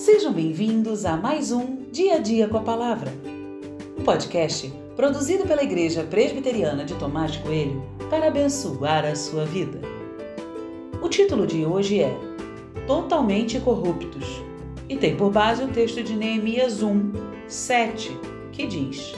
Sejam 0.00 0.32
bem-vindos 0.32 1.04
a 1.04 1.14
mais 1.14 1.52
um 1.52 1.76
Dia 1.92 2.14
a 2.14 2.18
Dia 2.18 2.48
com 2.48 2.56
a 2.56 2.62
Palavra, 2.62 3.12
um 3.98 4.02
podcast 4.02 4.72
produzido 4.96 5.46
pela 5.46 5.62
Igreja 5.62 6.04
Presbiteriana 6.04 6.86
de 6.86 6.94
Tomás 6.94 7.36
Coelho 7.36 7.84
para 8.08 8.28
abençoar 8.28 9.04
a 9.04 9.14
sua 9.14 9.44
vida. 9.44 9.78
O 11.02 11.08
título 11.10 11.46
de 11.46 11.66
hoje 11.66 12.00
é 12.00 12.16
Totalmente 12.86 13.60
Corruptos 13.60 14.24
e 14.88 14.96
tem 14.96 15.14
por 15.18 15.30
base 15.30 15.62
o 15.62 15.68
texto 15.68 16.02
de 16.02 16.16
Neemias 16.16 16.82
1, 16.82 17.12
7, 17.46 18.18
que 18.52 18.66
diz: 18.66 19.14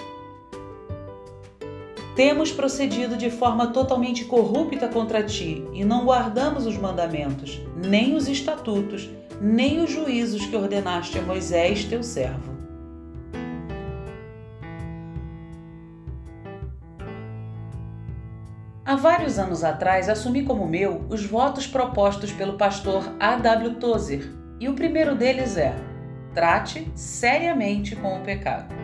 Temos 2.15 2.53
procedido 2.53 3.17
de 3.17 3.31
forma 3.31 3.69
totalmente 3.69 4.27
corrupta 4.27 4.87
contra 4.87 5.23
ti 5.23 5.65
e 5.73 5.83
não 5.83 6.05
guardamos 6.05 6.67
os 6.67 6.77
mandamentos, 6.77 7.59
nem 7.75 8.15
os 8.15 8.29
estatutos, 8.29 9.09
nem 9.41 9.83
os 9.83 9.91
juízos 9.91 10.45
que 10.45 10.55
ordenaste 10.55 11.19
a 11.19 11.23
Moisés, 11.23 11.84
teu 11.84 12.03
servo. 12.03 12.53
Há 18.84 18.95
vários 18.95 19.39
anos 19.39 19.65
atrás 19.65 20.11
assumi 20.11 20.42
como 20.42 20.69
meu 20.69 21.06
os 21.09 21.25
votos 21.25 21.67
propostos 21.67 22.31
pelo 22.31 22.59
pastor 22.59 23.11
A.W. 23.19 23.77
Tozer, 23.77 24.31
e 24.61 24.69
o 24.69 24.75
primeiro 24.75 25.15
deles 25.15 25.56
é: 25.56 25.75
trate 26.34 26.92
seriamente 26.95 27.97
com 27.97 28.19
o 28.19 28.20
pecado. 28.20 28.81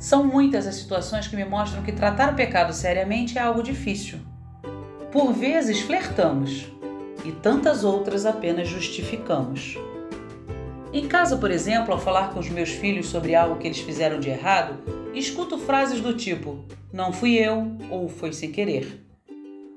São 0.00 0.24
muitas 0.24 0.66
as 0.66 0.76
situações 0.76 1.28
que 1.28 1.36
me 1.36 1.44
mostram 1.44 1.82
que 1.82 1.92
tratar 1.92 2.32
o 2.32 2.34
pecado 2.34 2.72
seriamente 2.72 3.36
é 3.36 3.42
algo 3.42 3.62
difícil. 3.62 4.18
Por 5.12 5.34
vezes 5.34 5.82
flertamos, 5.82 6.66
e 7.22 7.30
tantas 7.30 7.84
outras 7.84 8.24
apenas 8.24 8.66
justificamos. 8.66 9.76
Em 10.90 11.06
casa, 11.06 11.36
por 11.36 11.50
exemplo, 11.50 11.92
ao 11.92 12.00
falar 12.00 12.32
com 12.32 12.40
os 12.40 12.48
meus 12.48 12.70
filhos 12.70 13.08
sobre 13.08 13.34
algo 13.34 13.56
que 13.56 13.66
eles 13.66 13.80
fizeram 13.80 14.18
de 14.18 14.30
errado, 14.30 14.78
escuto 15.14 15.58
frases 15.58 16.00
do 16.00 16.16
tipo: 16.16 16.64
não 16.90 17.12
fui 17.12 17.34
eu 17.34 17.76
ou 17.90 18.08
foi 18.08 18.32
sem 18.32 18.50
querer. 18.50 19.06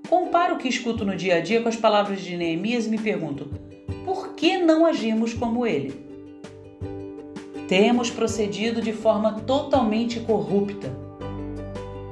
Comparo 0.08 0.56
o 0.56 0.58
que 0.58 0.70
escuto 0.70 1.04
no 1.04 1.18
dia 1.18 1.36
a 1.36 1.42
dia 1.42 1.62
com 1.62 1.68
as 1.68 1.76
palavras 1.76 2.22
de 2.22 2.38
Neemias 2.38 2.88
e 2.88 2.90
me 2.90 2.98
pergunto: 2.98 3.50
por 4.06 4.36
que 4.36 4.58
não 4.58 4.86
agimos 4.86 5.34
como 5.34 5.68
ele? 5.68 6.13
Temos 7.68 8.10
procedido 8.10 8.82
de 8.82 8.92
forma 8.92 9.34
totalmente 9.42 10.20
corrupta. 10.20 10.92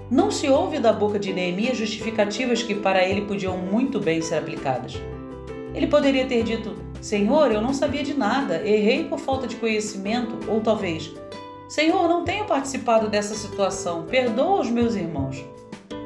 Não 0.09 0.31
se 0.31 0.49
ouve 0.49 0.79
da 0.79 0.93
boca 0.93 1.19
de 1.19 1.33
Neemias 1.33 1.77
justificativas 1.77 2.63
que 2.63 2.75
para 2.75 3.03
ele 3.03 3.21
podiam 3.21 3.57
muito 3.57 3.99
bem 3.99 4.21
ser 4.21 4.35
aplicadas. 4.35 4.99
Ele 5.73 5.87
poderia 5.87 6.25
ter 6.25 6.43
dito: 6.43 6.75
Senhor, 7.01 7.51
eu 7.51 7.61
não 7.61 7.73
sabia 7.73 8.03
de 8.03 8.13
nada, 8.13 8.65
errei 8.65 9.05
por 9.05 9.19
falta 9.19 9.47
de 9.47 9.55
conhecimento, 9.57 10.37
ou 10.49 10.61
talvez: 10.61 11.11
Senhor, 11.67 12.07
não 12.07 12.23
tenho 12.23 12.45
participado 12.45 13.07
dessa 13.07 13.35
situação, 13.35 14.03
perdoa 14.03 14.61
os 14.61 14.69
meus 14.69 14.95
irmãos. 14.95 15.43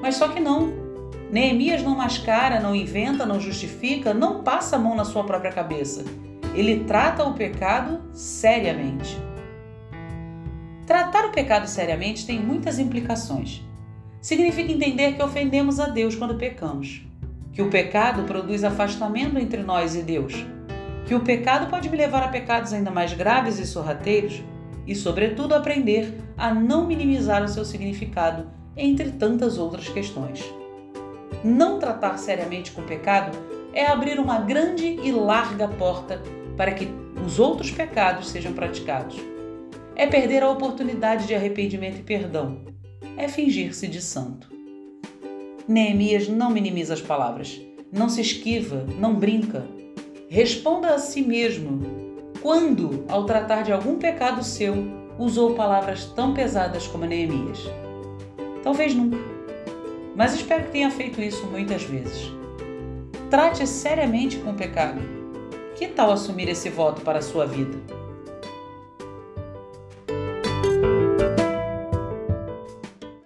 Mas 0.01 0.15
só 0.15 0.27
que 0.27 0.39
não. 0.39 0.85
Neemias 1.31 1.81
não 1.81 1.95
mascara, 1.95 2.59
não 2.59 2.75
inventa, 2.75 3.25
não 3.25 3.39
justifica, 3.39 4.13
não 4.13 4.43
passa 4.43 4.75
a 4.75 4.79
mão 4.79 4.95
na 4.95 5.03
sua 5.03 5.23
própria 5.23 5.51
cabeça. 5.51 6.05
Ele 6.53 6.83
trata 6.83 7.23
o 7.23 7.33
pecado 7.33 7.99
seriamente. 8.13 9.19
Tratar 10.85 11.25
o 11.25 11.31
pecado 11.31 11.67
seriamente 11.67 12.25
tem 12.25 12.39
muitas 12.39 12.77
implicações. 12.77 13.63
Significa 14.21 14.71
entender 14.71 15.13
que 15.13 15.23
ofendemos 15.23 15.79
a 15.79 15.87
Deus 15.87 16.15
quando 16.15 16.35
pecamos 16.35 17.05
que 17.55 17.61
o 17.61 17.69
pecado 17.69 18.23
produz 18.23 18.65
afastamento 18.65 19.39
entre 19.39 19.63
nós 19.63 19.95
e 19.95 20.01
Deus, 20.01 20.45
que 21.05 21.15
o 21.15 21.21
pecado 21.21 21.69
pode 21.69 21.89
me 21.89 21.95
levar 21.95 22.21
a 22.21 22.27
pecados 22.27 22.73
ainda 22.73 22.91
mais 22.91 23.13
graves 23.13 23.59
e 23.59 23.65
sorrateiros, 23.65 24.43
e, 24.85 24.93
sobretudo, 24.93 25.55
aprender 25.55 26.21
a 26.37 26.53
não 26.53 26.85
minimizar 26.85 27.41
o 27.43 27.47
seu 27.47 27.63
significado, 27.63 28.51
entre 28.75 29.11
tantas 29.11 29.57
outras 29.57 29.87
questões. 29.87 30.43
Não 31.45 31.79
tratar 31.79 32.17
seriamente 32.17 32.71
com 32.71 32.81
o 32.81 32.85
pecado 32.85 33.37
é 33.73 33.87
abrir 33.87 34.19
uma 34.19 34.39
grande 34.39 34.85
e 34.85 35.11
larga 35.13 35.67
porta 35.69 36.21
para 36.57 36.71
que 36.71 36.89
os 37.25 37.39
outros 37.39 37.71
pecados 37.71 38.29
sejam 38.29 38.51
praticados. 38.51 39.17
É 39.95 40.05
perder 40.05 40.43
a 40.43 40.49
oportunidade 40.49 41.25
de 41.25 41.33
arrependimento 41.33 41.99
e 41.99 42.03
perdão. 42.03 42.61
É 43.15 43.27
fingir-se 43.27 43.87
de 43.87 44.01
santo. 44.01 44.51
Neemias 45.67 46.27
não 46.27 46.51
minimiza 46.51 46.93
as 46.93 47.01
palavras, 47.01 47.61
não 47.91 48.09
se 48.09 48.21
esquiva, 48.21 48.85
não 48.99 49.15
brinca. 49.15 49.65
Responda 50.27 50.93
a 50.93 50.99
si 50.99 51.21
mesmo 51.21 51.81
quando, 52.41 53.05
ao 53.07 53.25
tratar 53.25 53.63
de 53.63 53.71
algum 53.71 53.97
pecado 53.97 54.43
seu, 54.43 54.75
usou 55.17 55.55
palavras 55.55 56.05
tão 56.05 56.33
pesadas 56.33 56.85
como 56.85 57.05
Neemias. 57.05 57.59
Talvez 58.61 58.93
nunca, 58.93 59.17
mas 60.15 60.35
espero 60.35 60.65
que 60.65 60.71
tenha 60.71 60.91
feito 60.91 61.21
isso 61.21 61.45
muitas 61.47 61.83
vezes. 61.83 62.31
Trate 63.29 63.65
seriamente 63.65 64.37
com 64.37 64.51
o 64.51 64.55
pecado. 64.55 64.99
Que 65.75 65.87
tal 65.87 66.11
assumir 66.11 66.47
esse 66.47 66.69
voto 66.69 67.01
para 67.01 67.19
a 67.19 67.21
sua 67.21 67.45
vida? 67.45 68.04